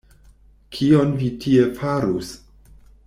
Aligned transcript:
Kion 0.77 1.13
vi 1.19 1.29
tie 1.43 1.67
farus? 1.81 2.33